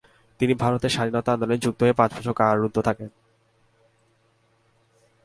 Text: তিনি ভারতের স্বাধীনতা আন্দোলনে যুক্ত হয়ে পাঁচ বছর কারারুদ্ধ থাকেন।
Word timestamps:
তিনি 0.39 0.53
ভারতের 0.53 0.89
স্বাধীনতা 0.89 1.29
আন্দোলনে 1.33 1.57
যুক্ত 1.57 1.79
হয়ে 1.83 1.93
পাঁচ 1.93 2.11
বছর 2.17 2.33
কারারুদ্ধ 2.33 2.77
থাকেন। 2.81 3.09